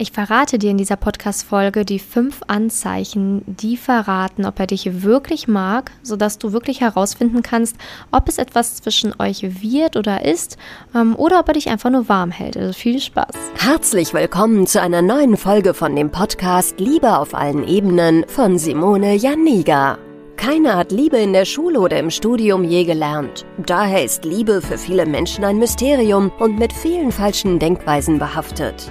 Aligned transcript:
Ich 0.00 0.12
verrate 0.12 0.58
dir 0.58 0.70
in 0.70 0.78
dieser 0.78 0.96
Podcast-Folge 0.96 1.84
die 1.84 1.98
fünf 1.98 2.40
Anzeichen, 2.46 3.42
die 3.44 3.76
verraten, 3.76 4.46
ob 4.46 4.58
er 4.58 4.66
dich 4.66 5.02
wirklich 5.02 5.46
mag, 5.46 5.90
sodass 6.02 6.38
du 6.38 6.54
wirklich 6.54 6.80
herausfinden 6.80 7.42
kannst, 7.42 7.76
ob 8.10 8.26
es 8.26 8.38
etwas 8.38 8.76
zwischen 8.76 9.12
euch 9.18 9.60
wird 9.60 9.98
oder 9.98 10.24
ist 10.24 10.56
ähm, 10.94 11.14
oder 11.16 11.38
ob 11.38 11.48
er 11.48 11.52
dich 11.52 11.68
einfach 11.68 11.90
nur 11.90 12.08
warm 12.08 12.30
hält. 12.30 12.56
Also 12.56 12.72
viel 12.72 12.98
Spaß. 12.98 13.34
Herzlich 13.58 14.14
willkommen 14.14 14.66
zu 14.66 14.80
einer 14.80 15.02
neuen 15.02 15.36
Folge 15.36 15.74
von 15.74 15.94
dem 15.94 16.08
Podcast 16.08 16.80
Liebe 16.80 17.18
auf 17.18 17.34
allen 17.34 17.68
Ebenen 17.68 18.24
von 18.26 18.56
Simone 18.56 19.16
Janiga. 19.16 19.98
Keiner 20.38 20.78
hat 20.78 20.92
Liebe 20.92 21.18
in 21.18 21.34
der 21.34 21.44
Schule 21.44 21.78
oder 21.78 21.98
im 21.98 22.08
Studium 22.08 22.64
je 22.64 22.84
gelernt. 22.84 23.44
Daher 23.66 24.02
ist 24.02 24.24
Liebe 24.24 24.62
für 24.62 24.78
viele 24.78 25.04
Menschen 25.04 25.44
ein 25.44 25.58
Mysterium 25.58 26.32
und 26.38 26.58
mit 26.58 26.72
vielen 26.72 27.12
falschen 27.12 27.58
Denkweisen 27.58 28.18
behaftet. 28.18 28.90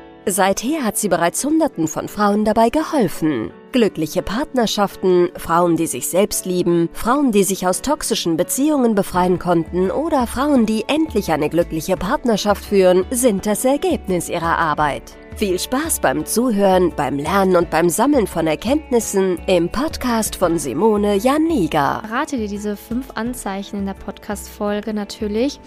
Seither 0.27 0.83
hat 0.83 0.97
sie 0.97 1.09
bereits 1.09 1.43
Hunderten 1.43 1.87
von 1.87 2.07
Frauen 2.07 2.45
dabei 2.45 2.69
geholfen. 2.69 3.51
Glückliche 3.71 4.21
Partnerschaften, 4.21 5.29
Frauen, 5.35 5.77
die 5.77 5.87
sich 5.87 6.09
selbst 6.09 6.45
lieben, 6.45 6.89
Frauen, 6.93 7.31
die 7.31 7.43
sich 7.43 7.65
aus 7.65 7.81
toxischen 7.81 8.37
Beziehungen 8.37 8.93
befreien 8.93 9.39
konnten 9.39 9.89
oder 9.89 10.27
Frauen, 10.27 10.67
die 10.67 10.85
endlich 10.87 11.31
eine 11.31 11.49
glückliche 11.49 11.97
Partnerschaft 11.97 12.63
führen, 12.63 13.05
sind 13.09 13.47
das 13.47 13.65
Ergebnis 13.65 14.29
ihrer 14.29 14.59
Arbeit. 14.59 15.17
Viel 15.35 15.57
Spaß 15.57 16.01
beim 16.01 16.25
Zuhören, 16.25 16.93
beim 16.95 17.17
Lernen 17.17 17.55
und 17.55 17.71
beim 17.71 17.89
Sammeln 17.89 18.27
von 18.27 18.45
Erkenntnissen 18.45 19.39
im 19.47 19.69
Podcast 19.69 20.35
von 20.35 20.59
Simone 20.59 21.15
Janiga. 21.15 21.99
Rate 22.09 22.37
dir 22.37 22.47
diese 22.47 22.77
fünf 22.77 23.11
Anzeichen 23.15 23.79
in 23.79 23.85
der 23.87 23.95
Podcast-Folge 23.95 24.93
natürlich, 24.93 25.59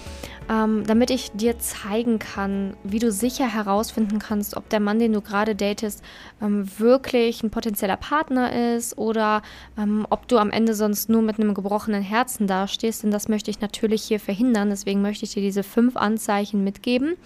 ähm, 0.48 0.84
damit 0.86 1.10
ich 1.10 1.32
dir 1.32 1.58
zeigen 1.58 2.20
kann, 2.20 2.76
wie 2.84 3.00
du 3.00 3.10
sicher 3.10 3.52
herausfinden 3.52 4.20
kannst, 4.20 4.56
ob 4.56 4.68
der 4.68 4.78
Mann, 4.78 5.00
den 5.00 5.12
du 5.12 5.20
gerade 5.22 5.56
datest, 5.56 6.04
ähm, 6.40 6.68
wirklich 6.78 7.42
ein 7.42 7.50
potenzieller 7.50 7.96
Partner 7.96 8.76
ist 8.76 8.96
oder 8.96 9.42
ähm, 9.76 10.06
ob 10.08 10.28
du 10.28 10.38
am 10.38 10.50
Ende 10.50 10.74
sonst 10.74 11.08
nur 11.08 11.22
mit 11.22 11.40
einem 11.40 11.54
gebrochenen 11.54 12.02
Herzen 12.02 12.46
dastehst. 12.46 13.02
Denn 13.02 13.10
das 13.10 13.28
möchte 13.28 13.50
ich 13.50 13.60
natürlich 13.60 14.04
hier 14.04 14.20
verhindern. 14.20 14.70
Deswegen 14.70 15.02
möchte 15.02 15.24
ich 15.24 15.32
dir 15.32 15.42
diese 15.42 15.64
fünf 15.64 15.96
Anzeichen 15.96 16.62
mitgeben. 16.62 17.16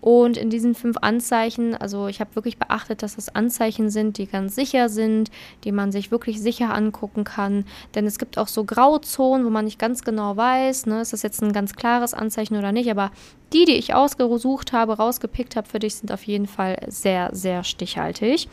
Und 0.00 0.36
in 0.36 0.48
diesen 0.48 0.74
fünf 0.74 0.96
Anzeichen, 1.00 1.74
also 1.74 2.08
ich 2.08 2.20
habe 2.20 2.34
wirklich 2.34 2.58
beachtet, 2.58 3.02
dass 3.02 3.16
das 3.16 3.34
Anzeichen 3.34 3.90
sind, 3.90 4.18
die 4.18 4.26
ganz 4.26 4.54
sicher 4.54 4.88
sind, 4.88 5.30
die 5.64 5.72
man 5.72 5.92
sich 5.92 6.10
wirklich 6.10 6.40
sicher 6.40 6.74
angucken 6.74 7.24
kann. 7.24 7.64
Denn 7.94 8.06
es 8.06 8.18
gibt 8.18 8.38
auch 8.38 8.48
so 8.48 8.64
Grauzonen, 8.64 9.44
wo 9.44 9.50
man 9.50 9.66
nicht 9.66 9.78
ganz 9.78 10.02
genau 10.02 10.36
weiß, 10.36 10.86
ne, 10.86 11.00
ist 11.02 11.12
das 11.12 11.22
jetzt 11.22 11.42
ein 11.42 11.52
ganz 11.52 11.74
klares 11.74 12.14
Anzeichen 12.14 12.56
oder 12.56 12.72
nicht. 12.72 12.90
Aber 12.90 13.10
die, 13.52 13.64
die 13.64 13.74
ich 13.74 13.94
ausgesucht 13.94 14.72
habe, 14.72 14.96
rausgepickt 14.96 15.56
habe 15.56 15.68
für 15.68 15.78
dich, 15.78 15.96
sind 15.96 16.12
auf 16.12 16.22
jeden 16.22 16.46
Fall 16.46 16.78
sehr, 16.88 17.30
sehr 17.32 17.64
stichhaltig. 17.64 18.48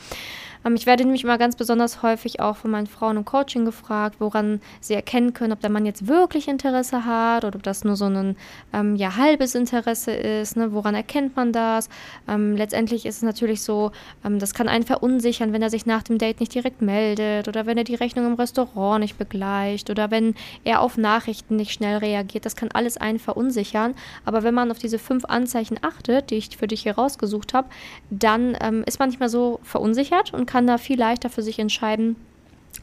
Ähm, 0.68 0.76
ich 0.76 0.86
werde 0.86 1.04
nämlich 1.04 1.24
immer 1.24 1.38
ganz 1.38 1.56
besonders 1.56 2.04
häufig 2.04 2.40
auch 2.40 2.58
von 2.58 2.72
meinen 2.72 2.88
Frauen 2.88 3.18
im 3.18 3.26
Coaching 3.26 3.66
gefragt, 3.66 4.18
woran 4.20 4.62
sie 4.82 4.94
erkennen 4.94 5.34
können, 5.34 5.54
ob 5.54 5.62
der 5.62 5.70
Mann 5.70 5.86
jetzt 5.86 6.08
wirklich 6.08 6.48
Interesse 6.48 7.06
hat 7.06 7.46
oder 7.46 7.56
ob 7.56 7.64
das 7.64 7.84
nur 7.84 7.96
so 7.96 8.06
ein 8.06 8.36
ähm, 8.74 8.96
ja, 8.96 9.16
halbes 9.16 9.56
Interesse 9.56 10.12
ist. 10.12 10.58
Ne? 10.58 10.74
Woran 10.74 10.96
erkennt 10.96 11.36
man 11.36 11.52
das? 11.52 11.90
Ähm, 12.28 12.56
letztendlich 12.56 13.06
ist 13.06 13.18
es 13.18 13.24
natürlich 13.24 13.62
so, 13.62 13.92
ähm, 14.26 14.40
das 14.40 14.54
kann 14.54 14.68
einen 14.68 14.84
verunsichern, 14.84 15.54
wenn 15.54 15.62
er 15.62 15.70
sich 15.70 15.86
nach 15.86 16.04
dem 16.04 16.18
Date 16.18 16.40
nicht 16.40 16.54
direkt 16.54 16.82
meldet 16.82 17.48
oder 17.48 17.66
wenn 17.66 17.78
er 17.78 17.84
die 17.84 17.96
Rechnung 17.96 18.26
im 18.26 18.34
Restaurant 18.34 19.02
nicht 19.02 19.18
begleicht 19.18 19.90
oder 19.90 20.12
wenn 20.12 20.36
er 20.64 20.82
auf 20.82 20.98
Nachrichten 20.98 21.56
nicht 21.56 21.72
schnell 21.72 21.98
reagiert. 21.98 22.46
Das 22.46 22.56
kann 22.56 22.70
alles 22.74 22.98
einen 22.98 23.20
verunsichern. 23.20 23.96
Aber 24.26 24.44
wenn 24.44 24.54
man 24.54 24.72
auf 24.72 24.80
diese 24.80 25.00
fünf 25.00 25.26
Anzeichen 25.26 25.78
achtet, 25.82 26.30
die 26.30 26.36
ich 26.36 26.58
für 26.58 26.68
dich 26.68 26.84
hier 26.84 26.96
rausgesucht 26.96 27.54
habe, 27.54 27.68
dann 28.10 28.58
ähm, 28.62 28.84
ist 28.86 29.00
man 29.00 29.10
nicht 29.10 29.20
mehr 29.20 29.30
so 29.30 29.60
verunsichert 29.64 30.34
und 30.34 30.46
kann 30.46 30.57
da 30.66 30.80
viel 30.80 30.98
leichter 30.98 31.30
für 31.30 31.44
sich 31.44 31.60
entscheiden, 31.60 32.16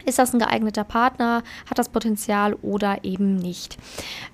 ist 0.07 0.19
das 0.19 0.33
ein 0.33 0.39
geeigneter 0.39 0.85
Partner? 0.85 1.43
Hat 1.69 1.79
das 1.79 1.89
Potenzial 1.89 2.55
oder 2.55 3.05
eben 3.05 3.37
nicht? 3.37 3.79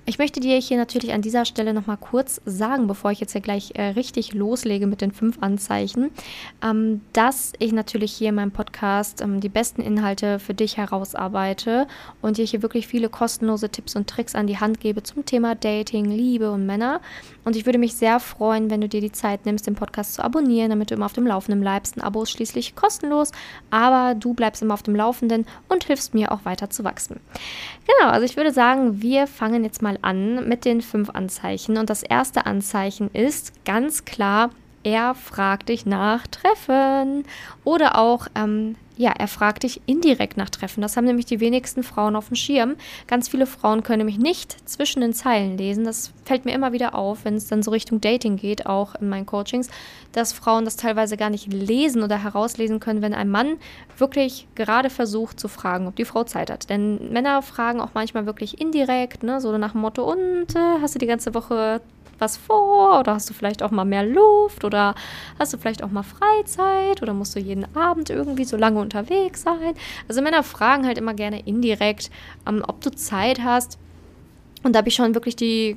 Ich 0.05 0.17
möchte 0.17 0.39
dir 0.39 0.57
hier 0.57 0.77
natürlich 0.77 1.13
an 1.13 1.21
dieser 1.21 1.45
Stelle 1.45 1.73
nochmal 1.73 1.97
kurz 1.97 2.41
sagen, 2.45 2.87
bevor 2.87 3.11
ich 3.11 3.19
jetzt 3.19 3.31
hier 3.31 3.41
gleich 3.41 3.71
äh, 3.75 3.89
richtig 3.89 4.33
loslege 4.33 4.87
mit 4.87 5.01
den 5.01 5.11
fünf 5.11 5.41
Anzeichen, 5.41 6.11
ähm, 6.63 7.01
dass 7.13 7.53
ich 7.59 7.71
natürlich 7.71 8.11
hier 8.11 8.29
in 8.29 8.35
meinem 8.35 8.51
Podcast 8.51 9.21
ähm, 9.21 9.39
die 9.39 9.49
besten 9.49 9.81
Inhalte 9.81 10.39
für 10.39 10.53
dich 10.53 10.77
herausarbeite 10.77 11.87
und 12.21 12.37
dir 12.37 12.45
hier 12.45 12.61
wirklich 12.61 12.87
viele 12.87 13.09
kostenlose 13.09 13.69
Tipps 13.69 13.95
und 13.95 14.09
Tricks 14.09 14.35
an 14.35 14.47
die 14.47 14.57
Hand 14.57 14.79
gebe 14.79 15.03
zum 15.03 15.25
Thema 15.25 15.55
Dating, 15.55 16.05
Liebe 16.05 16.51
und 16.51 16.65
Männer. 16.65 17.01
Und 17.43 17.55
ich 17.55 17.65
würde 17.65 17.79
mich 17.79 17.95
sehr 17.95 18.19
freuen, 18.19 18.69
wenn 18.69 18.81
du 18.81 18.89
dir 18.89 19.01
die 19.01 19.11
Zeit 19.11 19.45
nimmst, 19.45 19.67
den 19.67 19.75
Podcast 19.75 20.15
zu 20.15 20.23
abonnieren, 20.23 20.69
damit 20.69 20.91
du 20.91 20.95
immer 20.95 21.05
auf 21.05 21.13
dem 21.13 21.25
Laufenden 21.25 21.61
bleibst. 21.61 21.97
Ein 21.97 22.01
Abo 22.01 22.23
ist 22.23 22.31
schließlich 22.31 22.75
kostenlos, 22.75 23.31
aber 23.69 24.15
du 24.15 24.33
bleibst 24.33 24.61
immer 24.61 24.73
auf 24.73 24.83
dem 24.83 24.95
Laufenden 24.95 25.45
und 25.69 25.85
hilfst 25.85 26.13
mir 26.13 26.31
auch 26.31 26.45
weiter 26.45 26.69
zu 26.69 26.83
wachsen. 26.83 27.19
Genau, 27.87 28.11
also 28.11 28.25
ich 28.25 28.37
würde 28.37 28.51
sagen, 28.51 29.01
wir 29.01 29.27
fangen 29.27 29.63
jetzt 29.63 29.81
mal 29.81 29.97
an 30.01 30.47
mit 30.47 30.65
den 30.65 30.81
fünf 30.81 31.09
Anzeichen. 31.09 31.77
Und 31.77 31.89
das 31.89 32.03
erste 32.03 32.45
Anzeichen 32.45 33.09
ist 33.13 33.65
ganz 33.65 34.05
klar, 34.05 34.51
er 34.83 35.15
fragt 35.15 35.69
dich 35.69 35.85
nach 35.85 36.27
Treffen. 36.27 37.25
Oder 37.63 37.97
auch, 37.97 38.27
ähm, 38.35 38.75
ja, 39.01 39.13
er 39.17 39.27
fragt 39.27 39.63
dich 39.63 39.81
indirekt 39.87 40.37
nach 40.37 40.51
Treffen. 40.51 40.81
Das 40.81 40.95
haben 40.95 41.05
nämlich 41.05 41.25
die 41.25 41.39
wenigsten 41.39 41.81
Frauen 41.81 42.15
auf 42.15 42.27
dem 42.27 42.35
Schirm. 42.35 42.75
Ganz 43.07 43.29
viele 43.29 43.47
Frauen 43.47 43.81
können 43.81 43.97
nämlich 43.97 44.19
nicht 44.19 44.69
zwischen 44.69 45.01
den 45.01 45.13
Zeilen 45.13 45.57
lesen. 45.57 45.85
Das 45.85 46.13
fällt 46.23 46.45
mir 46.45 46.53
immer 46.53 46.71
wieder 46.71 46.93
auf, 46.93 47.25
wenn 47.25 47.33
es 47.33 47.47
dann 47.47 47.63
so 47.63 47.71
Richtung 47.71 47.99
Dating 47.99 48.37
geht, 48.37 48.67
auch 48.67 48.93
in 48.93 49.09
meinen 49.09 49.25
Coachings, 49.25 49.69
dass 50.11 50.33
Frauen 50.33 50.65
das 50.65 50.75
teilweise 50.75 51.17
gar 51.17 51.31
nicht 51.31 51.51
lesen 51.51 52.03
oder 52.03 52.21
herauslesen 52.21 52.79
können, 52.79 53.01
wenn 53.01 53.15
ein 53.15 53.29
Mann 53.29 53.57
wirklich 53.97 54.47
gerade 54.53 54.91
versucht 54.91 55.39
zu 55.39 55.47
fragen, 55.47 55.87
ob 55.87 55.95
die 55.95 56.05
Frau 56.05 56.23
Zeit 56.23 56.51
hat. 56.51 56.69
Denn 56.69 57.11
Männer 57.11 57.41
fragen 57.41 57.81
auch 57.81 57.95
manchmal 57.95 58.27
wirklich 58.27 58.61
indirekt, 58.61 59.23
ne, 59.23 59.41
so 59.41 59.57
nach 59.57 59.71
dem 59.71 59.81
Motto, 59.81 60.03
und 60.03 60.55
äh, 60.55 60.79
hast 60.79 60.93
du 60.93 60.99
die 60.99 61.07
ganze 61.07 61.33
Woche 61.33 61.81
was 62.19 62.37
vor 62.37 62.99
oder 62.99 63.15
hast 63.15 63.29
du 63.29 63.33
vielleicht 63.33 63.63
auch 63.63 63.71
mal 63.71 63.85
mehr 63.85 64.05
Luft 64.05 64.63
oder 64.63 64.95
hast 65.39 65.53
du 65.53 65.57
vielleicht 65.57 65.83
auch 65.83 65.91
mal 65.91 66.03
Freizeit 66.03 67.01
oder 67.01 67.13
musst 67.13 67.35
du 67.35 67.39
jeden 67.39 67.65
Abend 67.75 68.09
irgendwie 68.09 68.45
so 68.45 68.57
lange 68.57 68.79
unterwegs 68.79 69.41
sein? 69.41 69.73
Also 70.07 70.21
Männer 70.21 70.43
fragen 70.43 70.85
halt 70.85 70.97
immer 70.97 71.13
gerne 71.13 71.41
indirekt, 71.45 72.11
ähm, 72.47 72.63
ob 72.67 72.81
du 72.81 72.91
Zeit 72.91 73.43
hast. 73.43 73.79
Und 74.63 74.73
da 74.73 74.79
habe 74.79 74.89
ich 74.89 74.95
schon 74.95 75.15
wirklich 75.15 75.35
die, 75.35 75.75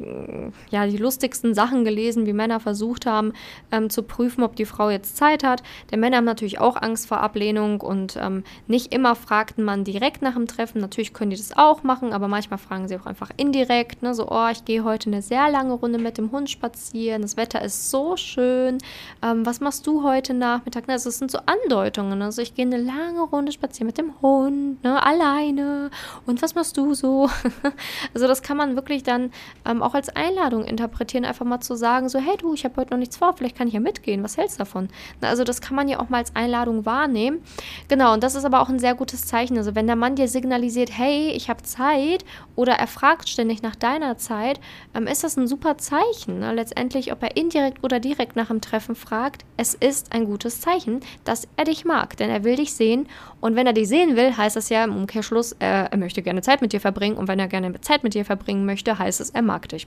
ja, 0.71 0.87
die 0.87 0.97
lustigsten 0.97 1.55
Sachen 1.55 1.85
gelesen, 1.85 2.27
wie 2.27 2.33
Männer 2.33 2.61
versucht 2.61 3.07
haben 3.07 3.33
ähm, 3.73 3.89
zu 3.91 4.03
prüfen, 4.03 4.43
ob 4.43 4.57
die 4.57 4.67
Frau 4.67 4.91
jetzt 4.91 5.17
Zeit 5.17 5.43
hat. 5.43 5.63
Denn 5.91 6.01
Männer 6.01 6.19
haben 6.19 6.25
natürlich 6.25 6.59
auch 6.59 6.81
Angst 6.81 7.09
vor 7.09 7.21
Ablehnung 7.21 7.81
und 7.81 8.19
ähm, 8.21 8.45
nicht 8.67 8.93
immer 8.93 9.15
fragten 9.15 9.65
man 9.65 9.85
direkt 9.85 10.23
nach 10.23 10.35
dem 10.35 10.47
Treffen. 10.47 10.81
Natürlich 10.81 11.15
können 11.15 11.31
die 11.31 11.37
das 11.37 11.57
auch 11.57 11.83
machen, 11.83 12.13
aber 12.13 12.29
manchmal 12.29 12.59
fragen 12.59 12.89
sie 12.89 12.97
auch 12.97 13.07
einfach 13.07 13.31
indirekt. 13.37 14.03
Ne? 14.03 14.15
So, 14.15 14.29
oh, 14.31 14.49
ich 14.51 14.65
gehe 14.65 14.85
heute 14.85 15.11
eine 15.11 15.23
sehr 15.23 15.51
lange 15.51 15.73
Runde 15.75 15.99
mit 15.99 16.19
dem 16.19 16.31
Hund 16.31 16.51
spazieren. 16.51 17.23
Das 17.23 17.37
Wetter 17.37 17.63
ist 17.63 17.91
so 17.91 18.17
schön. 18.17 18.79
Ähm, 19.23 19.47
was 19.47 19.61
machst 19.61 19.87
du 19.87 20.03
heute 20.03 20.35
Nachmittag? 20.35 20.85
Also 20.89 21.09
es 21.09 21.19
sind 21.19 21.31
so 21.31 21.39
Andeutungen. 21.47 22.21
Also 22.21 22.43
ich 22.43 22.55
gehe 22.55 22.67
eine 22.67 22.79
lange 22.79 23.23
Runde 23.23 23.53
spazieren 23.53 23.87
mit 23.87 23.99
dem 23.99 24.21
Hund, 24.21 24.83
ne? 24.85 25.03
alleine. 25.03 25.91
Und 26.27 26.43
was 26.43 26.55
machst 26.55 26.77
du 26.77 26.95
so? 26.95 27.31
also 28.15 28.29
das 28.29 28.43
kann 28.43 28.57
man 28.57 28.74
wirklich 28.77 29.03
dann 29.03 29.31
ähm, 29.65 29.83
auch 29.83 29.95
als 29.95 30.09
Einladung 30.15 30.65
interpretieren, 30.65 31.25
einfach 31.25 31.45
mal 31.45 31.61
zu 31.61 31.75
sagen, 31.75 32.09
so, 32.09 32.19
hey 32.19 32.37
du, 32.39 32.55
ich 32.55 32.65
habe 32.65 32.77
heute 32.77 32.91
noch 32.91 32.99
nichts 32.99 33.17
vor, 33.17 33.35
vielleicht 33.37 33.57
kann 33.57 33.69
ich 33.69 33.75
ja 33.75 33.81
mitgehen, 33.81 34.23
was 34.23 34.37
hältst 34.37 34.57
du 34.57 34.59
davon? 34.61 34.89
Na, 35.21 35.29
also 35.29 35.45
das 35.45 35.61
kann 35.61 35.77
man 35.77 35.89
ja 35.89 36.01
auch 36.01 36.09
mal 36.09 36.19
als 36.19 36.35
Einladung 36.35 36.87
wahrnehmen. 36.87 37.43
Genau, 37.89 38.15
und 38.15 38.23
das 38.23 38.35
ist 38.35 38.45
aber 38.45 38.61
auch 38.61 38.69
ein 38.69 38.79
sehr 38.79 38.95
gutes 38.95 39.27
Zeichen. 39.27 39.57
Also 39.59 39.75
wenn 39.75 39.87
der 39.87 39.97
Mann 39.97 40.17
dir 40.17 40.29
signalisiert, 40.29 40.91
hey, 40.97 41.31
ich 41.31 41.49
habe 41.49 41.63
Zeit 41.63 42.25
oder 42.57 42.75
er 42.75 42.87
fragt 42.87 43.29
ständig 43.29 43.63
nach 43.63 43.77
deiner 43.77 44.17
Zeit, 44.17 44.61
ähm, 44.95 45.07
ist 45.07 45.25
das 45.25 45.37
ein 45.37 45.47
super 45.47 45.79
Zeichen. 45.79 46.41
Ne? 46.41 46.55
Letztendlich, 46.55 47.13
ob 47.13 47.23
er 47.23 47.37
indirekt 47.37 47.83
oder 47.83 48.01
direkt 48.01 48.37
nach 48.37 48.49
dem 48.49 48.61
Treffen 48.61 48.95
fragt, 48.95 49.45
es 49.57 49.75
ist 49.75 50.13
ein 50.13 50.27
gutes 50.27 50.61
Zeichen, 50.61 51.01
dass 51.25 51.49
er 51.57 51.65
dich 51.65 51.85
mag, 51.85 52.17
denn 52.17 52.31
er 52.31 52.45
will 52.45 52.57
dich 52.57 52.75
sehen 52.75 53.09
und 53.41 53.57
wenn 53.57 53.67
er 53.67 53.73
dich 53.73 53.89
sehen 53.89 54.17
will, 54.17 54.37
heißt 54.37 54.57
das 54.57 54.69
ja 54.71 54.85
im 54.85 54.97
Umkehrschluss, 54.97 55.53
äh, 55.53 55.85
er 55.91 55.97
möchte 55.97 56.23
gerne 56.23 56.43
Zeit 56.43 56.63
mit 56.63 56.73
dir 56.73 56.81
verbringen 56.81 57.17
und 57.17 57.29
wenn 57.29 57.39
er 57.39 57.49
gerne 57.49 57.81
Zeit 57.81 58.03
mit 58.03 58.15
dir 58.15 58.25
verbringen 58.25 58.64
möchte, 58.65 58.99
heißt 58.99 59.21
es, 59.21 59.31
er 59.31 59.43
mag 59.43 59.69
dich. 59.69 59.87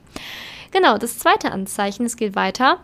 Genau, 0.71 0.97
das 0.97 1.19
zweite 1.19 1.51
Anzeichen, 1.51 2.05
es 2.05 2.17
geht 2.17 2.35
weiter. 2.35 2.79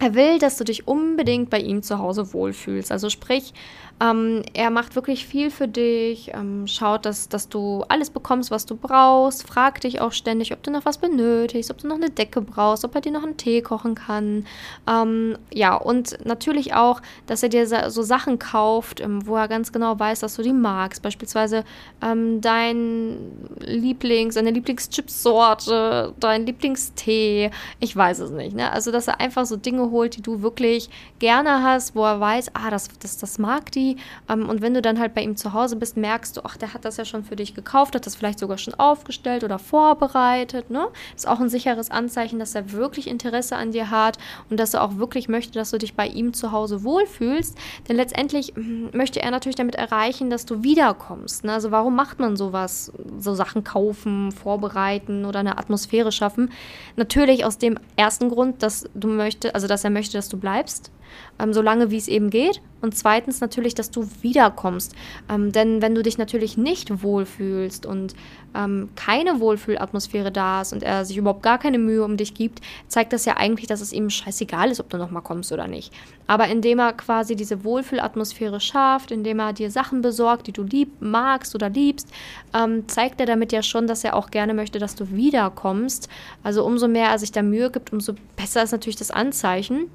Er 0.00 0.14
will, 0.14 0.38
dass 0.38 0.56
du 0.56 0.64
dich 0.64 0.88
unbedingt 0.88 1.50
bei 1.50 1.60
ihm 1.60 1.82
zu 1.82 1.98
Hause 1.98 2.32
wohlfühlst. 2.32 2.90
Also 2.90 3.10
sprich, 3.10 3.54
ähm, 4.00 4.42
er 4.54 4.70
macht 4.70 4.96
wirklich 4.96 5.24
viel 5.24 5.50
für 5.50 5.68
dich, 5.68 6.32
ähm, 6.34 6.66
schaut, 6.66 7.06
dass, 7.06 7.28
dass 7.28 7.48
du 7.48 7.84
alles 7.88 8.10
bekommst, 8.10 8.50
was 8.50 8.66
du 8.66 8.76
brauchst, 8.76 9.46
fragt 9.46 9.84
dich 9.84 10.00
auch 10.00 10.10
ständig, 10.10 10.52
ob 10.52 10.64
du 10.64 10.72
noch 10.72 10.84
was 10.84 10.98
benötigst, 10.98 11.70
ob 11.70 11.78
du 11.78 11.86
noch 11.86 11.94
eine 11.96 12.10
Decke 12.10 12.40
brauchst, 12.40 12.84
ob 12.84 12.92
er 12.96 13.00
dir 13.02 13.12
noch 13.12 13.22
einen 13.22 13.36
Tee 13.36 13.62
kochen 13.62 13.94
kann. 13.94 14.46
Ähm, 14.88 15.38
ja, 15.52 15.76
und 15.76 16.18
natürlich 16.26 16.74
auch, 16.74 17.00
dass 17.26 17.44
er 17.44 17.50
dir 17.50 17.66
so 17.88 18.02
Sachen 18.02 18.40
kauft, 18.40 19.00
ähm, 19.00 19.26
wo 19.26 19.36
er 19.36 19.46
ganz 19.46 19.70
genau 19.70 19.98
weiß, 19.98 20.20
dass 20.20 20.34
du 20.34 20.42
die 20.42 20.52
magst. 20.52 21.02
Beispielsweise 21.02 21.64
ähm, 22.02 22.40
dein 22.40 23.16
Lieblings, 23.60 24.34
deine 24.34 24.50
Lieblingschipsorte, 24.50 26.14
dein 26.18 26.46
Lieblingstee, 26.46 27.52
ich 27.78 27.96
weiß 27.96 28.18
es 28.18 28.30
nicht. 28.32 28.56
Ne? 28.56 28.72
Also, 28.72 28.90
dass 28.90 29.06
er 29.06 29.20
einfach 29.20 29.46
so 29.46 29.56
Dinge 29.56 29.83
holt, 29.90 30.16
die 30.16 30.22
du 30.22 30.42
wirklich 30.42 30.90
gerne 31.18 31.62
hast, 31.62 31.94
wo 31.94 32.04
er 32.04 32.20
weiß, 32.20 32.50
ah, 32.54 32.70
das, 32.70 32.88
das, 33.00 33.18
das 33.18 33.38
mag 33.38 33.70
die 33.72 33.96
ähm, 34.28 34.48
und 34.48 34.62
wenn 34.62 34.74
du 34.74 34.82
dann 34.82 34.98
halt 34.98 35.14
bei 35.14 35.22
ihm 35.22 35.36
zu 35.36 35.52
Hause 35.52 35.76
bist, 35.76 35.96
merkst 35.96 36.36
du, 36.36 36.42
ach, 36.44 36.56
der 36.56 36.74
hat 36.74 36.84
das 36.84 36.96
ja 36.96 37.04
schon 37.04 37.24
für 37.24 37.36
dich 37.36 37.54
gekauft, 37.54 37.94
hat 37.94 38.06
das 38.06 38.14
vielleicht 38.14 38.38
sogar 38.38 38.58
schon 38.58 38.74
aufgestellt 38.74 39.44
oder 39.44 39.58
vorbereitet. 39.58 40.70
Ne? 40.70 40.88
Ist 41.14 41.28
auch 41.28 41.40
ein 41.40 41.48
sicheres 41.48 41.90
Anzeichen, 41.90 42.38
dass 42.38 42.54
er 42.54 42.72
wirklich 42.72 43.08
Interesse 43.08 43.56
an 43.56 43.72
dir 43.72 43.90
hat 43.90 44.18
und 44.50 44.60
dass 44.60 44.74
er 44.74 44.82
auch 44.82 44.96
wirklich 44.96 45.28
möchte, 45.28 45.52
dass 45.58 45.70
du 45.70 45.78
dich 45.78 45.94
bei 45.94 46.06
ihm 46.06 46.32
zu 46.32 46.52
Hause 46.52 46.84
wohlfühlst. 46.84 47.56
Denn 47.88 47.96
letztendlich 47.96 48.52
hm, 48.54 48.90
möchte 48.92 49.20
er 49.20 49.30
natürlich 49.30 49.56
damit 49.56 49.74
erreichen, 49.74 50.30
dass 50.30 50.46
du 50.46 50.62
wiederkommst. 50.62 51.44
Ne? 51.44 51.52
Also 51.52 51.70
warum 51.70 51.96
macht 51.96 52.18
man 52.18 52.36
sowas? 52.36 52.92
So 53.18 53.34
Sachen 53.34 53.64
kaufen, 53.64 54.32
vorbereiten 54.32 55.24
oder 55.24 55.40
eine 55.40 55.58
Atmosphäre 55.58 56.12
schaffen? 56.12 56.50
Natürlich 56.96 57.44
aus 57.44 57.58
dem 57.58 57.78
ersten 57.96 58.28
Grund, 58.28 58.62
dass 58.62 58.88
du 58.94 59.08
möchtest, 59.08 59.54
also 59.54 59.66
dass 59.66 59.73
er 59.82 59.90
möchte, 59.90 60.16
dass 60.16 60.28
du 60.28 60.36
bleibst 60.36 60.92
ähm, 61.38 61.52
solange 61.52 61.90
wie 61.90 61.96
es 61.96 62.08
eben 62.08 62.30
geht. 62.30 62.60
Und 62.80 62.94
zweitens 62.94 63.40
natürlich, 63.40 63.74
dass 63.74 63.90
du 63.90 64.06
wiederkommst. 64.20 64.94
Ähm, 65.30 65.52
denn 65.52 65.80
wenn 65.80 65.94
du 65.94 66.02
dich 66.02 66.18
natürlich 66.18 66.58
nicht 66.58 67.02
wohlfühlst 67.02 67.86
und 67.86 68.14
ähm, 68.54 68.90
keine 68.94 69.40
Wohlfühlatmosphäre 69.40 70.30
da 70.30 70.60
ist 70.60 70.74
und 70.74 70.82
er 70.82 71.04
sich 71.06 71.16
überhaupt 71.16 71.42
gar 71.42 71.58
keine 71.58 71.78
Mühe 71.78 72.04
um 72.04 72.18
dich 72.18 72.34
gibt, 72.34 72.60
zeigt 72.88 73.14
das 73.14 73.24
ja 73.24 73.38
eigentlich, 73.38 73.66
dass 73.66 73.80
es 73.80 73.92
ihm 73.92 74.10
scheißegal 74.10 74.70
ist, 74.70 74.80
ob 74.80 74.90
du 74.90 74.98
nochmal 74.98 75.22
kommst 75.22 75.50
oder 75.50 75.66
nicht. 75.66 75.92
Aber 76.26 76.48
indem 76.48 76.78
er 76.78 76.92
quasi 76.92 77.36
diese 77.36 77.64
Wohlfühlatmosphäre 77.64 78.60
schafft, 78.60 79.10
indem 79.10 79.40
er 79.40 79.54
dir 79.54 79.70
Sachen 79.70 80.02
besorgt, 80.02 80.46
die 80.46 80.52
du 80.52 80.62
lieb, 80.62 80.90
magst 81.00 81.54
oder 81.54 81.70
liebst, 81.70 82.08
ähm, 82.54 82.86
zeigt 82.86 83.18
er 83.18 83.26
damit 83.26 83.52
ja 83.52 83.62
schon, 83.62 83.86
dass 83.86 84.04
er 84.04 84.14
auch 84.14 84.30
gerne 84.30 84.52
möchte, 84.52 84.78
dass 84.78 84.94
du 84.94 85.10
wiederkommst. 85.10 86.08
Also 86.42 86.64
umso 86.64 86.86
mehr 86.86 87.08
er 87.08 87.18
sich 87.18 87.32
da 87.32 87.42
Mühe 87.42 87.70
gibt, 87.70 87.92
umso 87.92 88.14
besser 88.36 88.62
ist 88.62 88.72
natürlich 88.72 88.96
das 88.96 89.10
Anzeichen. 89.10 89.90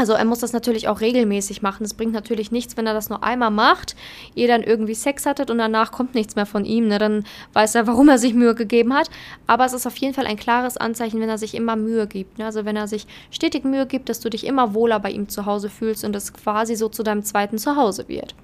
Also 0.00 0.14
er 0.14 0.24
muss 0.24 0.38
das 0.38 0.54
natürlich 0.54 0.88
auch 0.88 1.02
regelmäßig 1.02 1.60
machen. 1.60 1.84
Es 1.84 1.92
bringt 1.92 2.14
natürlich 2.14 2.50
nichts, 2.50 2.78
wenn 2.78 2.86
er 2.86 2.94
das 2.94 3.10
nur 3.10 3.22
einmal 3.22 3.50
macht, 3.50 3.96
ihr 4.34 4.48
dann 4.48 4.62
irgendwie 4.62 4.94
Sex 4.94 5.26
hattet 5.26 5.50
und 5.50 5.58
danach 5.58 5.92
kommt 5.92 6.14
nichts 6.14 6.36
mehr 6.36 6.46
von 6.46 6.64
ihm. 6.64 6.88
Ne? 6.88 6.98
Dann 6.98 7.24
weiß 7.52 7.74
er, 7.74 7.86
warum 7.86 8.08
er 8.08 8.16
sich 8.16 8.32
Mühe 8.32 8.54
gegeben 8.54 8.94
hat. 8.94 9.10
Aber 9.46 9.66
es 9.66 9.74
ist 9.74 9.86
auf 9.86 9.98
jeden 9.98 10.14
Fall 10.14 10.26
ein 10.26 10.38
klares 10.38 10.78
Anzeichen, 10.78 11.20
wenn 11.20 11.28
er 11.28 11.36
sich 11.36 11.54
immer 11.54 11.76
Mühe 11.76 12.06
gibt. 12.06 12.38
Ne? 12.38 12.46
Also 12.46 12.64
wenn 12.64 12.76
er 12.76 12.88
sich 12.88 13.06
stetig 13.30 13.64
Mühe 13.64 13.84
gibt, 13.84 14.08
dass 14.08 14.20
du 14.20 14.30
dich 14.30 14.46
immer 14.46 14.72
wohler 14.72 15.00
bei 15.00 15.10
ihm 15.10 15.28
zu 15.28 15.44
Hause 15.44 15.68
fühlst 15.68 16.02
und 16.02 16.16
es 16.16 16.32
quasi 16.32 16.76
so 16.76 16.88
zu 16.88 17.02
deinem 17.02 17.22
zweiten 17.22 17.58
Zuhause 17.58 18.08
wird. 18.08 18.34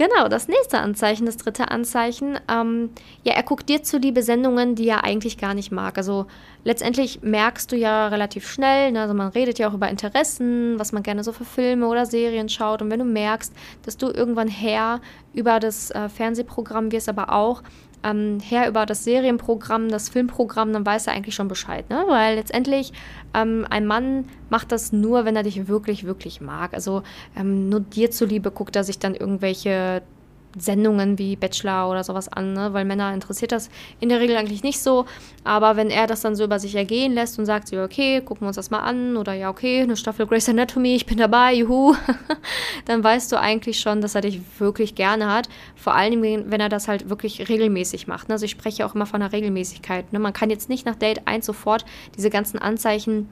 Genau, 0.00 0.28
das 0.28 0.48
nächste 0.48 0.78
Anzeichen, 0.78 1.26
das 1.26 1.36
dritte 1.36 1.70
Anzeichen. 1.70 2.38
Ähm, 2.50 2.88
ja, 3.22 3.34
er 3.34 3.42
guckt 3.42 3.68
dir 3.68 3.82
zuliebe 3.82 4.22
Sendungen, 4.22 4.74
die 4.74 4.88
er 4.88 5.04
eigentlich 5.04 5.36
gar 5.36 5.52
nicht 5.52 5.72
mag. 5.72 5.98
Also 5.98 6.24
letztendlich 6.64 7.20
merkst 7.20 7.70
du 7.70 7.76
ja 7.76 8.08
relativ 8.08 8.48
schnell, 8.50 8.92
ne, 8.92 9.02
also 9.02 9.12
man 9.12 9.28
redet 9.28 9.58
ja 9.58 9.68
auch 9.68 9.74
über 9.74 9.90
Interessen, 9.90 10.78
was 10.78 10.92
man 10.92 11.02
gerne 11.02 11.22
so 11.22 11.32
für 11.32 11.44
Filme 11.44 11.86
oder 11.86 12.06
Serien 12.06 12.48
schaut. 12.48 12.80
Und 12.80 12.90
wenn 12.90 13.00
du 13.00 13.04
merkst, 13.04 13.52
dass 13.82 13.98
du 13.98 14.06
irgendwann 14.06 14.48
her 14.48 15.02
über 15.34 15.60
das 15.60 15.90
äh, 15.90 16.08
Fernsehprogramm 16.08 16.92
wirst, 16.92 17.10
aber 17.10 17.34
auch 17.34 17.62
ähm, 18.02 18.38
her 18.40 18.68
über 18.68 18.86
das 18.86 19.04
Serienprogramm, 19.04 19.88
das 19.88 20.08
Filmprogramm, 20.08 20.72
dann 20.72 20.86
weiß 20.86 21.06
er 21.06 21.12
eigentlich 21.12 21.34
schon 21.34 21.48
Bescheid. 21.48 21.88
Ne? 21.90 22.04
Weil 22.08 22.36
letztendlich 22.36 22.92
ähm, 23.34 23.66
ein 23.68 23.86
Mann 23.86 24.26
macht 24.48 24.72
das 24.72 24.92
nur, 24.92 25.24
wenn 25.24 25.36
er 25.36 25.42
dich 25.42 25.68
wirklich, 25.68 26.04
wirklich 26.04 26.40
mag. 26.40 26.74
Also 26.74 27.02
ähm, 27.36 27.68
nur 27.68 27.80
dir 27.80 28.10
zuliebe 28.10 28.50
guckt 28.50 28.76
er 28.76 28.84
sich 28.84 28.98
dann 28.98 29.14
irgendwelche 29.14 30.02
Sendungen 30.58 31.18
wie 31.18 31.36
Bachelor 31.36 31.90
oder 31.90 32.02
sowas 32.04 32.28
an, 32.28 32.52
ne? 32.52 32.72
weil 32.72 32.84
Männer 32.84 33.14
interessiert 33.14 33.52
das 33.52 33.70
in 34.00 34.08
der 34.08 34.20
Regel 34.20 34.36
eigentlich 34.36 34.62
nicht 34.62 34.80
so. 34.80 35.06
Aber 35.44 35.76
wenn 35.76 35.90
er 35.90 36.06
das 36.06 36.20
dann 36.20 36.34
so 36.34 36.44
über 36.44 36.58
sich 36.58 36.74
ergehen 36.74 37.12
lässt 37.12 37.38
und 37.38 37.46
sagt, 37.46 37.70
ja, 37.70 37.84
okay, 37.84 38.20
gucken 38.20 38.42
wir 38.42 38.48
uns 38.48 38.56
das 38.56 38.70
mal 38.70 38.80
an 38.80 39.16
oder 39.16 39.32
ja, 39.32 39.48
okay, 39.50 39.82
eine 39.82 39.96
Staffel 39.96 40.26
Grey's 40.26 40.48
Anatomy, 40.48 40.94
ich 40.96 41.06
bin 41.06 41.18
dabei, 41.18 41.54
juhu, 41.54 41.94
dann 42.86 43.02
weißt 43.02 43.30
du 43.32 43.38
eigentlich 43.38 43.80
schon, 43.80 44.00
dass 44.00 44.14
er 44.14 44.22
dich 44.22 44.40
wirklich 44.58 44.94
gerne 44.94 45.32
hat. 45.32 45.48
Vor 45.76 45.94
allem, 45.94 46.22
wenn 46.22 46.60
er 46.60 46.68
das 46.68 46.88
halt 46.88 47.08
wirklich 47.08 47.48
regelmäßig 47.48 48.06
macht. 48.06 48.28
Ne? 48.28 48.34
Also 48.34 48.44
ich 48.44 48.50
spreche 48.50 48.84
auch 48.86 48.94
immer 48.94 49.06
von 49.06 49.22
einer 49.22 49.32
Regelmäßigkeit. 49.32 50.12
Ne? 50.12 50.18
Man 50.18 50.32
kann 50.32 50.50
jetzt 50.50 50.68
nicht 50.68 50.86
nach 50.86 50.96
Date 50.96 51.26
1 51.26 51.46
sofort 51.46 51.84
diese 52.16 52.30
ganzen 52.30 52.58
Anzeichen 52.58 53.28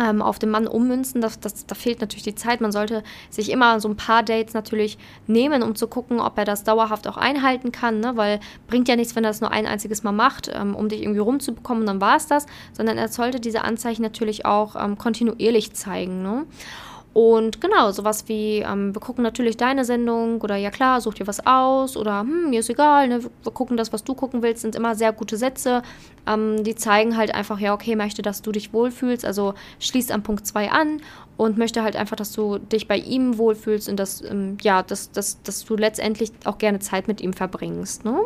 ähm, 0.00 0.22
auf 0.22 0.38
den 0.38 0.50
Mann 0.50 0.66
ummünzen. 0.66 1.20
Das, 1.20 1.40
das, 1.40 1.66
da 1.66 1.74
fehlt 1.74 2.00
natürlich 2.00 2.22
die 2.22 2.34
Zeit. 2.34 2.60
Man 2.60 2.72
sollte 2.72 3.02
sich 3.30 3.50
immer 3.50 3.80
so 3.80 3.88
ein 3.88 3.96
paar 3.96 4.22
Dates 4.22 4.54
natürlich 4.54 4.98
nehmen, 5.26 5.62
um 5.62 5.74
zu 5.74 5.88
gucken, 5.88 6.20
ob 6.20 6.38
er 6.38 6.44
das 6.44 6.64
dauerhaft 6.64 7.06
auch 7.06 7.16
einhalten 7.16 7.72
kann. 7.72 8.00
Ne? 8.00 8.16
Weil 8.16 8.40
bringt 8.66 8.88
ja 8.88 8.96
nichts, 8.96 9.16
wenn 9.16 9.24
er 9.24 9.30
das 9.30 9.40
nur 9.40 9.50
ein 9.50 9.66
einziges 9.66 10.02
Mal 10.02 10.12
macht, 10.12 10.50
ähm, 10.52 10.74
um 10.74 10.88
dich 10.88 11.02
irgendwie 11.02 11.20
rumzubekommen, 11.20 11.86
dann 11.86 12.00
war 12.00 12.16
es 12.16 12.26
das. 12.26 12.46
Sondern 12.72 12.98
er 12.98 13.08
sollte 13.08 13.40
diese 13.40 13.62
Anzeichen 13.62 14.02
natürlich 14.02 14.46
auch 14.46 14.76
ähm, 14.76 14.98
kontinuierlich 14.98 15.74
zeigen. 15.74 16.22
Ne? 16.22 16.46
Und 17.14 17.60
genau, 17.60 17.92
sowas 17.92 18.24
wie, 18.26 18.58
ähm, 18.58 18.92
wir 18.92 19.00
gucken 19.00 19.22
natürlich 19.22 19.56
deine 19.56 19.84
Sendung 19.84 20.40
oder 20.40 20.56
ja 20.56 20.70
klar, 20.70 21.00
such 21.00 21.14
dir 21.14 21.28
was 21.28 21.46
aus 21.46 21.96
oder 21.96 22.20
hm, 22.20 22.50
mir 22.50 22.58
ist 22.58 22.68
egal, 22.68 23.06
ne, 23.06 23.22
wir 23.22 23.52
gucken 23.52 23.76
das, 23.76 23.92
was 23.92 24.02
du 24.02 24.14
gucken 24.14 24.42
willst, 24.42 24.62
sind 24.62 24.74
immer 24.74 24.96
sehr 24.96 25.12
gute 25.12 25.36
Sätze. 25.36 25.82
Ähm, 26.26 26.64
die 26.64 26.74
zeigen 26.74 27.16
halt 27.16 27.32
einfach, 27.32 27.60
ja, 27.60 27.72
okay, 27.72 27.94
möchte, 27.94 28.22
dass 28.22 28.42
du 28.42 28.50
dich 28.50 28.72
wohlfühlst, 28.72 29.24
also 29.24 29.54
schließt 29.78 30.10
am 30.10 30.24
Punkt 30.24 30.44
2 30.44 30.72
an 30.72 31.00
und 31.36 31.56
möchte 31.56 31.84
halt 31.84 31.94
einfach, 31.94 32.16
dass 32.16 32.32
du 32.32 32.58
dich 32.58 32.88
bei 32.88 32.96
ihm 32.96 33.38
wohlfühlst 33.38 33.88
und 33.88 33.96
dass, 33.96 34.20
ähm, 34.22 34.56
ja, 34.62 34.82
dass, 34.82 35.12
dass, 35.12 35.40
dass 35.42 35.64
du 35.64 35.76
letztendlich 35.76 36.32
auch 36.44 36.58
gerne 36.58 36.80
Zeit 36.80 37.06
mit 37.06 37.20
ihm 37.20 37.32
verbringst. 37.32 38.04
Ne? 38.04 38.18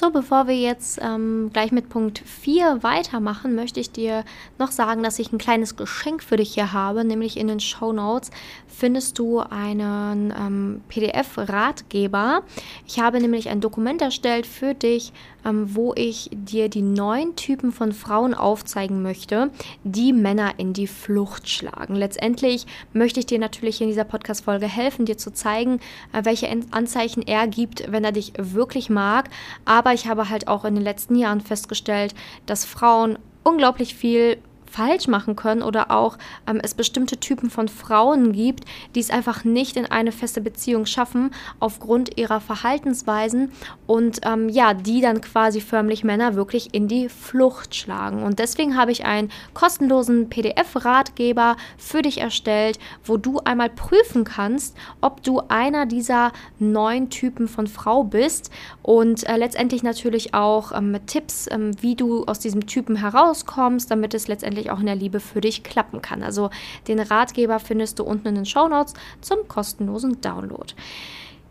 So, 0.00 0.10
bevor 0.12 0.46
wir 0.46 0.54
jetzt 0.54 1.00
ähm, 1.02 1.50
gleich 1.52 1.72
mit 1.72 1.88
Punkt 1.88 2.20
4 2.20 2.84
weitermachen, 2.84 3.56
möchte 3.56 3.80
ich 3.80 3.90
dir 3.90 4.24
noch 4.56 4.70
sagen, 4.70 5.02
dass 5.02 5.18
ich 5.18 5.32
ein 5.32 5.38
kleines 5.38 5.74
Geschenk 5.74 6.22
für 6.22 6.36
dich 6.36 6.54
hier 6.54 6.72
habe, 6.72 7.04
nämlich 7.04 7.36
in 7.36 7.48
den 7.48 7.58
Show 7.58 7.92
Notes 7.92 8.30
findest 8.68 9.18
du 9.18 9.40
einen 9.40 10.32
ähm, 10.38 10.82
PDF-Ratgeber. 10.88 12.44
Ich 12.86 13.00
habe 13.00 13.20
nämlich 13.20 13.48
ein 13.48 13.60
Dokument 13.60 14.00
erstellt 14.00 14.46
für 14.46 14.72
dich, 14.72 15.12
ähm, 15.44 15.74
wo 15.74 15.94
ich 15.96 16.30
dir 16.32 16.68
die 16.68 16.82
neun 16.82 17.36
Typen 17.36 17.72
von 17.72 17.92
Frauen 17.92 18.34
aufzeigen 18.34 19.02
möchte, 19.02 19.50
die 19.84 20.12
Männer 20.12 20.54
in 20.58 20.72
die 20.72 20.86
Flucht 20.86 21.48
schlagen. 21.48 21.94
Letztendlich 21.94 22.66
möchte 22.92 23.20
ich 23.20 23.26
dir 23.26 23.38
natürlich 23.38 23.80
in 23.80 23.88
dieser 23.88 24.04
Podcast-Folge 24.04 24.66
helfen, 24.66 25.06
dir 25.06 25.18
zu 25.18 25.32
zeigen, 25.32 25.80
äh, 26.12 26.24
welche 26.24 26.48
Anzeichen 26.70 27.22
er 27.22 27.46
gibt, 27.46 27.90
wenn 27.90 28.04
er 28.04 28.12
dich 28.12 28.32
wirklich 28.36 28.90
mag. 28.90 29.30
Aber 29.64 29.87
ich 29.94 30.06
habe 30.06 30.28
halt 30.28 30.48
auch 30.48 30.64
in 30.64 30.74
den 30.74 30.84
letzten 30.84 31.14
Jahren 31.14 31.40
festgestellt, 31.40 32.14
dass 32.46 32.64
Frauen 32.64 33.18
unglaublich 33.44 33.94
viel 33.94 34.38
falsch 34.70 35.08
machen 35.08 35.36
können 35.36 35.62
oder 35.62 35.90
auch 35.90 36.18
ähm, 36.46 36.60
es 36.62 36.74
bestimmte 36.74 37.18
Typen 37.18 37.50
von 37.50 37.68
Frauen 37.68 38.32
gibt, 38.32 38.64
die 38.94 39.00
es 39.00 39.10
einfach 39.10 39.44
nicht 39.44 39.76
in 39.76 39.86
eine 39.86 40.12
feste 40.12 40.40
Beziehung 40.40 40.86
schaffen 40.86 41.30
aufgrund 41.60 42.18
ihrer 42.18 42.40
Verhaltensweisen 42.40 43.52
und 43.86 44.20
ähm, 44.24 44.48
ja, 44.48 44.74
die 44.74 45.00
dann 45.00 45.20
quasi 45.20 45.60
förmlich 45.60 46.04
Männer 46.04 46.34
wirklich 46.34 46.74
in 46.74 46.88
die 46.88 47.08
Flucht 47.08 47.74
schlagen. 47.74 48.22
Und 48.22 48.38
deswegen 48.38 48.76
habe 48.76 48.92
ich 48.92 49.04
einen 49.04 49.30
kostenlosen 49.54 50.28
PDF-Ratgeber 50.28 51.56
für 51.76 52.02
dich 52.02 52.18
erstellt, 52.18 52.78
wo 53.04 53.16
du 53.16 53.40
einmal 53.40 53.70
prüfen 53.70 54.24
kannst, 54.24 54.76
ob 55.00 55.22
du 55.22 55.40
einer 55.48 55.86
dieser 55.86 56.32
neun 56.58 57.10
Typen 57.10 57.48
von 57.48 57.66
Frau 57.66 58.04
bist 58.04 58.50
und 58.82 59.26
äh, 59.28 59.36
letztendlich 59.36 59.82
natürlich 59.82 60.34
auch 60.34 60.72
ähm, 60.72 60.90
mit 60.90 61.06
Tipps, 61.06 61.48
ähm, 61.50 61.70
wie 61.80 61.94
du 61.94 62.24
aus 62.24 62.38
diesem 62.38 62.66
Typen 62.66 62.96
herauskommst, 62.96 63.90
damit 63.90 64.14
es 64.14 64.28
letztendlich 64.28 64.57
letztendlich 64.58 64.70
auch 64.70 64.80
in 64.80 64.86
der 64.86 64.96
Liebe 64.96 65.20
für 65.20 65.40
dich 65.40 65.62
klappen 65.62 66.02
kann. 66.02 66.22
Also 66.22 66.50
den 66.86 67.00
Ratgeber 67.00 67.58
findest 67.58 67.98
du 67.98 68.04
unten 68.04 68.28
in 68.28 68.34
den 68.34 68.46
Show 68.46 68.68
Notes 68.68 68.94
zum 69.20 69.46
kostenlosen 69.48 70.20
Download. 70.20 70.74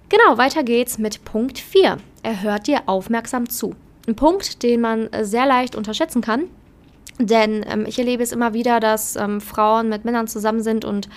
Genau, 0.10 0.38
weiter 0.38 0.64
geht's 0.64 0.98
mit 0.98 1.26
Punkt 1.26 1.60
4. 1.60 1.98
Er 2.24 2.42
hört 2.42 2.68
dir 2.68 2.84
aufmerksam 2.86 3.50
zu. 3.50 3.76
Ein 4.08 4.16
Punkt, 4.16 4.64
den 4.64 4.82
man 4.82 5.10
sehr 5.22 5.46
leicht 5.46 5.76
unterschätzen 5.76 6.22
kann, 6.22 6.46
denn 7.20 7.66
ähm, 7.68 7.86
ich 7.86 8.00
erlebe 8.00 8.24
es 8.24 8.32
immer 8.32 8.54
wieder, 8.54 8.80
dass 8.80 9.16
ähm, 9.18 9.42
Frauen 9.42 9.90
mit 9.90 10.06
Männern 10.06 10.28
zusammen 10.28 10.62
sind 10.62 10.86
und 10.86 11.10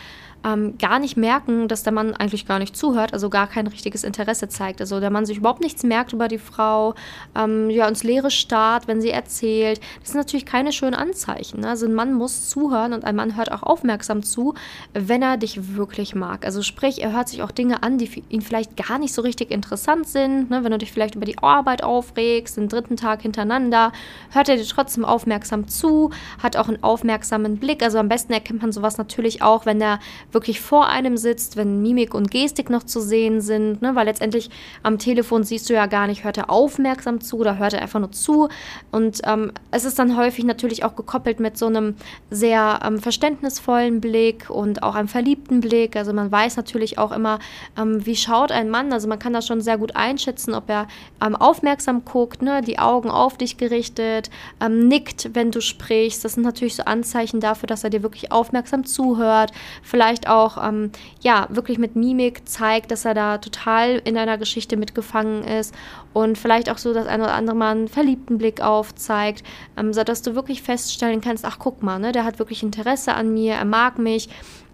ähm, 0.44 0.78
gar 0.78 0.98
nicht 0.98 1.16
merken, 1.16 1.68
dass 1.68 1.82
der 1.82 1.92
Mann 1.92 2.14
eigentlich 2.14 2.46
gar 2.46 2.58
nicht 2.58 2.76
zuhört, 2.76 3.12
also 3.12 3.28
gar 3.28 3.46
kein 3.46 3.66
richtiges 3.66 4.04
Interesse 4.04 4.48
zeigt. 4.48 4.80
Also 4.80 5.00
der 5.00 5.10
Mann 5.10 5.26
sich 5.26 5.38
überhaupt 5.38 5.60
nichts 5.60 5.82
merkt 5.82 6.12
über 6.12 6.28
die 6.28 6.38
Frau, 6.38 6.94
ähm, 7.34 7.68
ja, 7.70 7.86
ins 7.86 8.02
Leere 8.02 8.30
starrt, 8.30 8.88
wenn 8.88 9.00
sie 9.00 9.10
erzählt. 9.10 9.80
Das 10.00 10.10
sind 10.10 10.18
natürlich 10.18 10.46
keine 10.46 10.72
schönen 10.72 10.94
Anzeichen. 10.94 11.60
Ne? 11.60 11.68
Also 11.68 11.86
ein 11.86 11.94
Mann 11.94 12.14
muss 12.14 12.48
zuhören 12.48 12.92
und 12.92 13.04
ein 13.04 13.16
Mann 13.16 13.36
hört 13.36 13.52
auch 13.52 13.62
aufmerksam 13.62 14.22
zu, 14.22 14.54
wenn 14.94 15.22
er 15.22 15.36
dich 15.36 15.76
wirklich 15.76 16.14
mag. 16.14 16.44
Also 16.44 16.62
sprich, 16.62 17.02
er 17.02 17.12
hört 17.12 17.28
sich 17.28 17.42
auch 17.42 17.50
Dinge 17.50 17.82
an, 17.82 17.98
die 17.98 18.06
für 18.06 18.22
ihn 18.28 18.40
vielleicht 18.40 18.76
gar 18.76 18.98
nicht 18.98 19.12
so 19.12 19.22
richtig 19.22 19.50
interessant 19.50 20.08
sind. 20.08 20.50
Ne? 20.50 20.64
Wenn 20.64 20.72
du 20.72 20.78
dich 20.78 20.92
vielleicht 20.92 21.14
über 21.16 21.26
die 21.26 21.38
Arbeit 21.38 21.82
aufregst, 21.82 22.56
den 22.56 22.68
dritten 22.68 22.96
Tag 22.96 23.22
hintereinander, 23.22 23.92
hört 24.30 24.48
er 24.48 24.56
dir 24.56 24.64
trotzdem 24.64 25.04
aufmerksam 25.04 25.68
zu, 25.68 26.10
hat 26.42 26.56
auch 26.56 26.68
einen 26.68 26.82
aufmerksamen 26.82 27.58
Blick. 27.58 27.82
Also 27.82 27.98
am 27.98 28.08
besten 28.08 28.32
erkennt 28.32 28.62
man 28.62 28.72
sowas 28.72 28.96
natürlich 28.96 29.42
auch, 29.42 29.66
wenn 29.66 29.80
er 29.80 29.98
wirklich 30.32 30.60
vor 30.60 30.88
einem 30.88 31.16
sitzt, 31.16 31.56
wenn 31.56 31.82
Mimik 31.82 32.14
und 32.14 32.30
Gestik 32.30 32.70
noch 32.70 32.82
zu 32.84 33.00
sehen 33.00 33.40
sind, 33.40 33.82
ne? 33.82 33.94
weil 33.94 34.06
letztendlich 34.06 34.50
am 34.82 34.98
Telefon 34.98 35.44
siehst 35.44 35.68
du 35.68 35.74
ja 35.74 35.86
gar 35.86 36.06
nicht, 36.06 36.24
hört 36.24 36.38
er 36.38 36.50
aufmerksam 36.50 37.20
zu 37.20 37.38
oder 37.38 37.58
hört 37.58 37.74
er 37.74 37.82
einfach 37.82 38.00
nur 38.00 38.12
zu. 38.12 38.48
Und 38.90 39.20
ähm, 39.24 39.52
es 39.70 39.84
ist 39.84 39.98
dann 39.98 40.16
häufig 40.16 40.44
natürlich 40.44 40.84
auch 40.84 40.96
gekoppelt 40.96 41.40
mit 41.40 41.58
so 41.58 41.66
einem 41.66 41.96
sehr 42.30 42.80
ähm, 42.84 42.98
verständnisvollen 42.98 44.00
Blick 44.00 44.50
und 44.50 44.82
auch 44.82 44.94
einem 44.94 45.08
verliebten 45.08 45.60
Blick. 45.60 45.96
Also 45.96 46.12
man 46.12 46.30
weiß 46.30 46.56
natürlich 46.56 46.98
auch 46.98 47.12
immer, 47.12 47.38
ähm, 47.78 48.04
wie 48.06 48.16
schaut 48.16 48.52
ein 48.52 48.70
Mann. 48.70 48.92
Also 48.92 49.08
man 49.08 49.18
kann 49.18 49.32
das 49.32 49.46
schon 49.46 49.60
sehr 49.60 49.78
gut 49.78 49.96
einschätzen, 49.96 50.54
ob 50.54 50.68
er 50.68 50.88
ähm, 51.24 51.36
aufmerksam 51.36 52.04
guckt, 52.04 52.42
ne? 52.42 52.60
die 52.62 52.78
Augen 52.78 53.10
auf 53.10 53.36
dich 53.36 53.56
gerichtet, 53.56 54.30
ähm, 54.60 54.88
nickt, 54.88 55.30
wenn 55.34 55.50
du 55.50 55.60
sprichst. 55.60 56.24
Das 56.24 56.34
sind 56.34 56.44
natürlich 56.44 56.76
so 56.76 56.84
Anzeichen 56.84 57.40
dafür, 57.40 57.66
dass 57.66 57.84
er 57.84 57.90
dir 57.90 58.02
wirklich 58.02 58.32
aufmerksam 58.32 58.84
zuhört. 58.84 59.52
Vielleicht 59.82 60.19
auch, 60.28 60.62
ähm, 60.62 60.90
ja, 61.20 61.46
wirklich 61.50 61.78
mit 61.78 61.96
Mimik 61.96 62.48
zeigt, 62.48 62.90
dass 62.90 63.04
er 63.04 63.14
da 63.14 63.38
total 63.38 64.00
in 64.04 64.14
deiner 64.14 64.38
Geschichte 64.38 64.76
mitgefangen 64.76 65.44
ist 65.44 65.74
und 66.12 66.38
vielleicht 66.38 66.70
auch 66.70 66.78
so 66.78 66.92
das 66.92 67.06
ein 67.06 67.20
oder 67.20 67.34
andere 67.34 67.56
Mal 67.56 67.72
einen 67.72 67.88
verliebten 67.88 68.38
Blick 68.38 68.60
aufzeigt, 68.60 69.44
ähm, 69.76 69.92
sodass 69.92 70.22
du 70.22 70.34
wirklich 70.34 70.62
feststellen 70.62 71.20
kannst, 71.20 71.44
ach 71.44 71.58
guck 71.58 71.82
mal, 71.82 71.98
ne, 71.98 72.12
der 72.12 72.24
hat 72.24 72.38
wirklich 72.38 72.62
Interesse 72.62 73.14
an 73.14 73.32
mir, 73.32 73.54
er 73.54 73.64
mag 73.64 73.98
mich, 73.98 74.28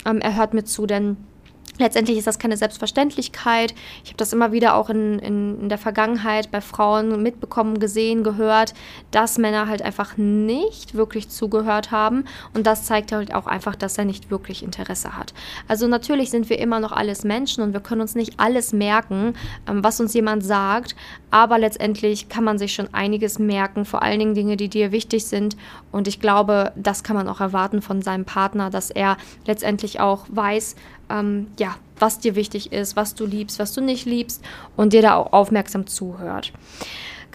ähm, 0.05 0.21
er 0.21 0.37
hört 0.37 0.55
mir 0.55 0.65
zu, 0.65 0.87
denn 0.87 1.17
Letztendlich 1.79 2.17
ist 2.17 2.27
das 2.27 2.39
keine 2.39 2.57
Selbstverständlichkeit. 2.57 3.75
Ich 4.03 4.11
habe 4.11 4.17
das 4.17 4.33
immer 4.33 4.53
wieder 4.53 4.75
auch 4.77 4.89
in, 4.89 5.19
in, 5.19 5.61
in, 5.61 5.69
der 5.69 5.79
Vergangenheit 5.79 6.51
bei 6.51 6.61
Frauen 6.61 7.23
mitbekommen, 7.23 7.79
gesehen, 7.79 8.25
gehört, 8.25 8.73
dass 9.11 9.39
Männer 9.39 9.69
halt 9.69 9.83
einfach 9.83 10.17
nicht 10.17 10.95
wirklich 10.95 11.29
zugehört 11.29 11.91
haben. 11.91 12.25
Und 12.55 12.67
das 12.67 12.85
zeigt 12.85 13.13
halt 13.13 13.35
auch 13.35 13.47
einfach, 13.47 13.77
dass 13.77 13.99
er 13.99 14.05
nicht 14.05 14.31
wirklich 14.31 14.63
Interesse 14.63 15.17
hat. 15.17 15.35
Also 15.69 15.87
natürlich 15.87 16.31
sind 16.31 16.49
wir 16.49 16.59
immer 16.59 16.81
noch 16.81 16.93
alles 16.93 17.25
Menschen 17.25 17.63
und 17.63 17.73
wir 17.73 17.81
können 17.81 18.01
uns 18.01 18.15
nicht 18.15 18.39
alles 18.39 18.73
merken, 18.73 19.35
ähm, 19.69 19.85
was 19.85 20.01
uns 20.01 20.15
jemand 20.15 20.45
sagt. 20.45 20.97
Aber 21.31 21.59
letztendlich 21.59 22.29
kann 22.29 22.45
man 22.45 22.59
sich 22.59 22.73
schon 22.73 22.93
einiges 22.95 23.39
merken, 23.39 23.85
vor 23.85 24.03
allen 24.03 24.19
Dingen 24.19 24.35
Dinge, 24.35 24.57
die 24.57 24.69
dir 24.69 24.93
wichtig 24.93 25.27
sind. 25.27 25.57
Und 25.93 26.09
ich 26.09 26.21
glaube, 26.21 26.73
das 26.77 27.03
kann 27.03 27.17
man 27.17 27.29
auch 27.29 27.41
erwarten 27.41 27.83
von 27.83 28.01
seinem 28.01 28.25
Partner, 28.25 28.71
dass 28.71 28.91
er 28.91 29.17
letztendlich 29.47 30.01
auch 30.01 30.27
weiß, 30.31 30.77
ähm, 31.11 31.49
ja, 31.59 31.77
was 31.99 32.19
dir 32.19 32.35
wichtig 32.35 32.73
ist, 32.73 32.97
was 32.97 33.15
du 33.15 33.27
liebst, 33.27 33.59
was 33.59 33.73
du 33.73 33.81
nicht 33.81 34.05
liebst 34.05 34.43
und 34.77 34.93
dir 34.93 35.03
da 35.03 35.15
auch 35.15 35.33
aufmerksam 35.33 35.87
zuhört. 35.87 36.53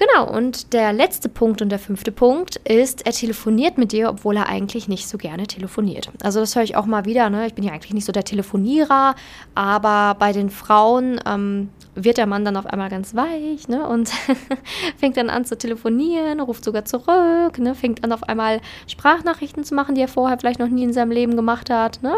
Genau, 0.01 0.27
und 0.36 0.74
der 0.74 0.93
letzte 0.93 1.29
Punkt 1.29 1.62
und 1.62 1.70
der 1.70 1.77
fünfte 1.77 2.12
Punkt 2.12 2.55
ist, 2.67 3.05
er 3.05 3.12
telefoniert 3.12 3.77
mit 3.77 3.91
dir, 3.91 4.10
obwohl 4.10 4.36
er 4.36 4.50
eigentlich 4.50 4.88
nicht 4.88 5.08
so 5.08 5.20
gerne 5.20 5.46
telefoniert. 5.46 6.10
Also 6.24 6.39
das 6.39 6.55
höre 6.55 6.63
ich 6.63 6.75
auch 6.75 6.88
mal 6.88 7.05
wieder, 7.05 7.29
ne? 7.29 7.46
ich 7.46 7.53
bin 7.53 7.63
ja 7.63 7.72
eigentlich 7.72 7.93
nicht 7.93 8.05
so 8.05 8.12
der 8.12 8.24
Telefonierer, 8.24 9.13
aber 9.53 10.15
bei 10.17 10.31
den 10.31 10.50
Frauen 10.50 11.20
ähm, 11.27 11.70
wird 11.93 12.17
der 12.17 12.25
Mann 12.25 12.46
dann 12.46 12.58
auf 12.58 12.65
einmal 12.65 12.89
ganz 12.89 13.15
weich 13.15 13.67
ne? 13.67 13.88
und 13.88 14.10
fängt 14.98 15.17
dann 15.17 15.29
an 15.29 15.46
zu 15.46 15.58
telefonieren, 15.58 16.39
ruft 16.39 16.63
sogar 16.63 16.86
zurück, 16.86 17.60
ne? 17.60 17.75
fängt 17.75 18.03
an 18.03 18.12
auf 18.12 18.24
einmal 18.24 18.62
Sprachnachrichten 18.88 19.63
zu 19.63 19.75
machen, 19.75 19.96
die 19.96 20.01
er 20.01 20.08
vorher 20.08 20.39
vielleicht 20.39 20.60
noch 20.60 20.70
nie 20.70 20.84
in 20.84 20.93
seinem 20.93 21.12
Leben 21.12 21.36
gemacht 21.36 21.70
hat. 21.70 22.01
Ne? 22.01 22.13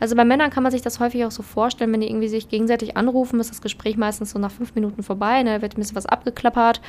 Also 0.00 0.16
bei 0.16 0.24
Männern 0.24 0.50
kann 0.50 0.62
man 0.62 0.72
sich 0.72 0.82
das 0.82 0.98
häufig 0.98 1.24
auch 1.24 1.30
so 1.30 1.42
vorstellen, 1.42 1.92
wenn 1.92 2.00
die 2.00 2.08
irgendwie 2.08 2.28
sich 2.28 2.48
gegenseitig 2.48 2.96
anrufen, 2.96 3.38
ist 3.38 3.50
das 3.50 3.60
Gespräch 3.60 3.96
meistens 3.96 4.30
so 4.30 4.38
nach 4.38 4.50
fünf 4.50 4.74
Minuten 4.74 5.02
vorbei, 5.02 5.42
ne? 5.42 5.62
wird 5.62 5.74
ein 5.74 5.80
bisschen 5.80 5.96
was 5.96 6.06
abgeklappert. 6.06 6.80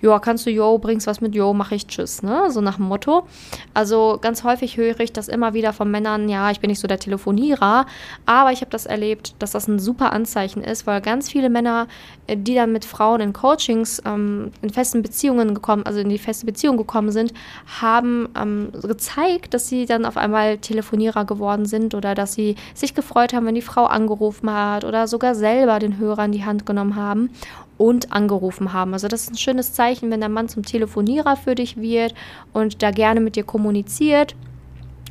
Ja, 0.00 0.18
kannst 0.18 0.46
du, 0.46 0.50
yo, 0.50 0.78
bringst 0.78 1.06
was 1.06 1.20
mit, 1.20 1.34
yo, 1.34 1.52
mach 1.54 1.72
ich, 1.72 1.86
tschüss, 1.86 2.22
ne? 2.22 2.50
so 2.50 2.60
nach 2.60 2.76
dem 2.76 2.86
Motto. 2.86 3.26
Also 3.74 4.18
ganz 4.20 4.44
häufig 4.44 4.76
höre 4.76 5.00
ich 5.00 5.12
das 5.12 5.28
immer 5.28 5.54
wieder 5.54 5.72
von 5.72 5.90
Männern, 5.90 6.28
ja, 6.28 6.50
ich 6.50 6.60
bin 6.60 6.70
nicht 6.70 6.80
so 6.80 6.86
der 6.86 6.98
Telefonierer, 6.98 7.86
aber 8.26 8.52
ich 8.52 8.60
habe 8.60 8.70
das 8.70 8.86
erlebt, 8.86 9.34
dass 9.40 9.52
das 9.52 9.66
ein 9.66 9.78
super 9.78 10.12
Anzeichen 10.12 10.62
ist, 10.62 10.86
weil 10.86 11.00
ganz 11.00 11.30
viele 11.30 11.50
Männer 11.50 11.88
äh, 12.28 12.36
die 12.36 12.54
dann 12.54 12.72
mit 12.72 12.84
Frauen 12.84 13.20
in 13.20 13.32
Coachings 13.32 14.00
ähm, 14.04 14.52
in 14.62 14.70
festen 14.70 15.02
Beziehungen 15.02 15.54
gekommen, 15.54 15.82
also 15.84 15.98
in 16.00 16.08
die 16.08 16.18
feste 16.18 16.46
Beziehung 16.46 16.76
gekommen 16.76 17.10
sind, 17.10 17.32
haben 17.80 18.28
ähm, 18.40 18.68
gezeigt, 18.82 19.54
dass 19.54 19.68
sie 19.68 19.86
dann 19.86 20.04
auf 20.04 20.16
einmal 20.16 20.58
Telefonierer 20.58 21.24
geworden 21.24 21.66
sind 21.66 21.94
oder 21.94 22.14
dass 22.14 22.34
sie 22.34 22.54
sich 22.74 22.94
gefreut 22.94 23.32
haben, 23.32 23.46
wenn 23.46 23.54
die 23.54 23.62
Frau 23.62 23.86
angerufen 23.86 24.52
hat 24.52 24.84
oder 24.84 25.08
sogar 25.08 25.34
selber 25.34 25.78
den 25.78 25.98
Hörer 25.98 26.26
in 26.26 26.32
die 26.32 26.44
Hand 26.44 26.66
genommen 26.66 26.96
haben 26.96 27.30
und 27.78 28.12
angerufen 28.12 28.72
haben. 28.72 28.92
Also 28.92 29.08
das 29.08 29.22
ist 29.22 29.30
ein 29.32 29.38
schönes 29.38 29.72
Zeichen, 29.72 30.10
wenn 30.10 30.20
der 30.20 30.28
Mann 30.28 30.48
zum 30.48 30.64
Telefonierer 30.64 31.36
für 31.36 31.54
dich 31.54 31.78
wird 31.78 32.14
und 32.52 32.82
da 32.82 32.90
gerne 32.90 33.20
mit 33.20 33.36
dir 33.36 33.44
kommuniziert 33.44 34.34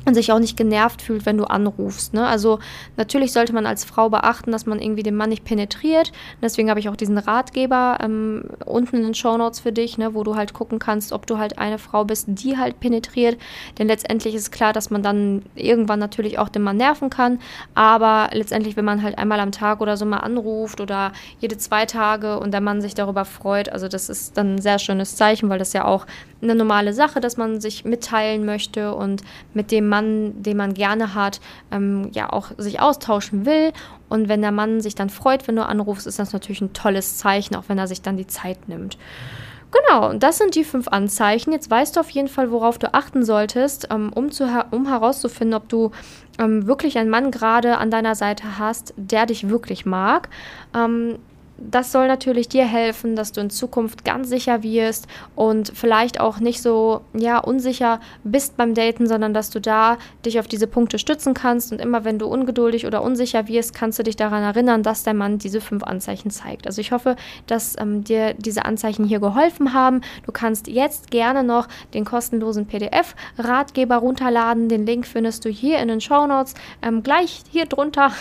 und 0.04 0.14
sich 0.14 0.32
auch 0.32 0.38
nicht 0.38 0.56
genervt 0.56 1.02
fühlt, 1.02 1.26
wenn 1.26 1.36
du 1.36 1.44
anrufst. 1.44 2.14
Ne? 2.14 2.26
Also 2.26 2.58
natürlich 2.96 3.32
sollte 3.32 3.52
man 3.52 3.66
als 3.66 3.84
Frau 3.84 4.08
beachten, 4.08 4.52
dass 4.52 4.66
man 4.66 4.80
irgendwie 4.80 5.02
den 5.02 5.16
Mann 5.16 5.28
nicht 5.28 5.44
penetriert. 5.44 6.12
Deswegen 6.40 6.70
habe 6.70 6.80
ich 6.80 6.88
auch 6.88 6.96
diesen 6.96 7.18
Ratgeber 7.18 7.98
ähm, 8.00 8.44
unten 8.64 8.96
in 8.96 9.02
den 9.02 9.14
Show 9.14 9.36
Notes 9.36 9.60
für 9.60 9.72
dich, 9.72 9.98
ne, 9.98 10.14
wo 10.14 10.24
du 10.24 10.36
halt 10.36 10.54
gucken 10.54 10.78
kannst, 10.78 11.12
ob 11.12 11.26
du 11.26 11.38
halt 11.38 11.58
eine 11.58 11.78
Frau 11.78 12.04
bist, 12.04 12.26
die 12.28 12.56
halt 12.56 12.80
penetriert. 12.80 13.38
Denn 13.78 13.86
letztendlich 13.86 14.34
ist 14.34 14.50
klar, 14.50 14.72
dass 14.72 14.90
man 14.90 15.02
dann 15.02 15.42
irgendwann 15.54 15.98
natürlich 15.98 16.38
auch 16.38 16.48
den 16.48 16.62
Mann 16.62 16.76
nerven 16.76 17.10
kann. 17.10 17.38
Aber 17.74 18.30
letztendlich, 18.32 18.76
wenn 18.76 18.84
man 18.84 19.02
halt 19.02 19.18
einmal 19.18 19.40
am 19.40 19.52
Tag 19.52 19.80
oder 19.80 19.96
so 19.96 20.04
mal 20.04 20.18
anruft 20.18 20.80
oder 20.80 21.12
jede 21.40 21.58
zwei 21.58 21.86
Tage 21.86 22.38
und 22.38 22.52
der 22.52 22.60
Mann 22.60 22.80
sich 22.80 22.94
darüber 22.94 23.24
freut, 23.24 23.68
also 23.68 23.88
das 23.88 24.08
ist 24.08 24.36
dann 24.36 24.54
ein 24.54 24.60
sehr 24.60 24.78
schönes 24.78 25.16
Zeichen, 25.16 25.48
weil 25.48 25.58
das 25.58 25.72
ja 25.72 25.84
auch 25.84 26.06
eine 26.40 26.54
normale 26.54 26.92
Sache, 26.92 27.20
dass 27.20 27.36
man 27.36 27.60
sich 27.60 27.84
mitteilen 27.84 28.44
möchte 28.44 28.94
und 28.94 29.22
mit 29.54 29.70
dem 29.70 29.87
Mann, 29.88 30.42
den 30.42 30.56
man 30.56 30.74
gerne 30.74 31.14
hat, 31.14 31.40
ähm, 31.70 32.10
ja 32.12 32.32
auch 32.32 32.50
sich 32.56 32.80
austauschen 32.80 33.46
will. 33.46 33.72
Und 34.08 34.28
wenn 34.28 34.42
der 34.42 34.52
Mann 34.52 34.80
sich 34.80 34.94
dann 34.94 35.10
freut, 35.10 35.46
wenn 35.48 35.56
du 35.56 35.66
anrufst, 35.66 36.06
ist 36.06 36.18
das 36.18 36.32
natürlich 36.32 36.60
ein 36.60 36.72
tolles 36.72 37.18
Zeichen, 37.18 37.56
auch 37.56 37.64
wenn 37.68 37.78
er 37.78 37.86
sich 37.86 38.02
dann 38.02 38.16
die 38.16 38.26
Zeit 38.26 38.68
nimmt. 38.68 38.98
Genau, 39.70 40.14
das 40.14 40.38
sind 40.38 40.54
die 40.54 40.64
fünf 40.64 40.88
Anzeichen. 40.88 41.52
Jetzt 41.52 41.70
weißt 41.70 41.96
du 41.96 42.00
auf 42.00 42.08
jeden 42.10 42.28
Fall, 42.28 42.50
worauf 42.50 42.78
du 42.78 42.94
achten 42.94 43.22
solltest, 43.22 43.88
ähm, 43.90 44.10
um, 44.14 44.30
zu, 44.30 44.48
um 44.70 44.88
herauszufinden, 44.88 45.54
ob 45.54 45.68
du 45.68 45.90
ähm, 46.38 46.66
wirklich 46.66 46.96
einen 46.96 47.10
Mann 47.10 47.30
gerade 47.30 47.76
an 47.76 47.90
deiner 47.90 48.14
Seite 48.14 48.58
hast, 48.58 48.94
der 48.96 49.26
dich 49.26 49.50
wirklich 49.50 49.84
mag. 49.84 50.30
Das 51.60 51.90
soll 51.90 52.06
natürlich 52.06 52.48
dir 52.48 52.64
helfen, 52.64 53.16
dass 53.16 53.32
du 53.32 53.40
in 53.40 53.50
Zukunft 53.50 54.04
ganz 54.04 54.28
sicher 54.28 54.62
wirst 54.62 55.08
und 55.34 55.72
vielleicht 55.74 56.20
auch 56.20 56.38
nicht 56.38 56.62
so 56.62 57.00
ja 57.14 57.38
unsicher 57.38 57.98
bist 58.22 58.56
beim 58.56 58.74
Daten, 58.74 59.08
sondern 59.08 59.34
dass 59.34 59.50
du 59.50 59.60
da 59.60 59.98
dich 60.24 60.38
auf 60.38 60.46
diese 60.46 60.68
Punkte 60.68 61.00
stützen 61.00 61.34
kannst 61.34 61.72
und 61.72 61.80
immer 61.80 62.04
wenn 62.04 62.20
du 62.20 62.26
ungeduldig 62.26 62.86
oder 62.86 63.02
unsicher 63.02 63.48
wirst, 63.48 63.74
kannst 63.74 63.98
du 63.98 64.04
dich 64.04 64.14
daran 64.14 64.44
erinnern, 64.44 64.84
dass 64.84 65.02
der 65.02 65.14
Mann 65.14 65.38
diese 65.38 65.60
fünf 65.60 65.82
Anzeichen 65.82 66.30
zeigt. 66.30 66.68
Also 66.68 66.80
ich 66.80 66.92
hoffe, 66.92 67.16
dass 67.48 67.76
ähm, 67.76 68.04
dir 68.04 68.34
diese 68.34 68.64
Anzeichen 68.64 69.04
hier 69.04 69.18
geholfen 69.18 69.74
haben. 69.74 70.02
Du 70.26 70.30
kannst 70.30 70.68
jetzt 70.68 71.10
gerne 71.10 71.42
noch 71.42 71.66
den 71.92 72.04
kostenlosen 72.04 72.66
PDF-Ratgeber 72.66 73.96
runterladen. 73.96 74.68
Den 74.68 74.86
Link 74.86 75.06
findest 75.06 75.44
du 75.44 75.48
hier 75.48 75.80
in 75.80 75.88
den 75.88 76.00
Show 76.00 76.24
Notes 76.26 76.54
ähm, 76.82 77.02
gleich 77.02 77.42
hier 77.50 77.66
drunter 77.66 78.12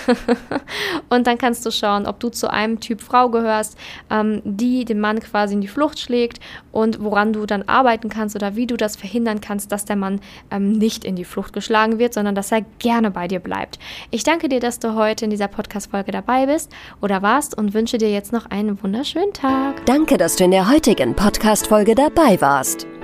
und 1.09 1.27
dann 1.27 1.37
kannst 1.37 1.65
du 1.67 1.71
schauen, 1.71 2.07
ob 2.07 2.19
du 2.19 2.29
zu 2.29 2.51
einem 2.51 2.79
Typ 2.79 3.01
Frau 3.01 3.26
Frau 3.27 3.29
gehörst, 3.29 3.77
ähm, 4.09 4.41
die 4.43 4.85
den 4.85 4.99
Mann 4.99 5.19
quasi 5.19 5.53
in 5.53 5.61
die 5.61 5.67
Flucht 5.67 5.99
schlägt 5.99 6.39
und 6.71 7.03
woran 7.03 7.33
du 7.33 7.45
dann 7.45 7.63
arbeiten 7.63 8.09
kannst 8.09 8.35
oder 8.35 8.55
wie 8.55 8.67
du 8.67 8.77
das 8.77 8.95
verhindern 8.95 9.41
kannst, 9.41 9.71
dass 9.71 9.85
der 9.85 9.95
Mann 9.95 10.19
ähm, 10.51 10.71
nicht 10.71 11.03
in 11.03 11.15
die 11.15 11.25
Flucht 11.25 11.53
geschlagen 11.53 11.99
wird, 11.99 12.13
sondern 12.13 12.35
dass 12.35 12.51
er 12.51 12.61
gerne 12.79 13.11
bei 13.11 13.27
dir 13.27 13.39
bleibt. 13.39 13.79
Ich 14.11 14.23
danke 14.23 14.49
dir, 14.49 14.59
dass 14.59 14.79
du 14.79 14.95
heute 14.95 15.25
in 15.25 15.31
dieser 15.31 15.47
Podcast-Folge 15.47 16.11
dabei 16.11 16.45
bist 16.45 16.71
oder 17.01 17.21
warst 17.21 17.57
und 17.57 17.73
wünsche 17.73 17.97
dir 17.97 18.11
jetzt 18.11 18.33
noch 18.33 18.45
einen 18.49 18.81
wunderschönen 18.81 19.33
Tag. 19.33 19.85
Danke, 19.85 20.17
dass 20.17 20.35
du 20.35 20.45
in 20.45 20.51
der 20.51 20.69
heutigen 20.69 21.15
Podcast-Folge 21.15 21.95
dabei 21.95 22.39
warst. 22.39 22.87